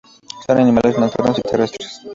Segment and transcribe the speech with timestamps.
[0.47, 2.01] Son animales nocturnos y terrestres.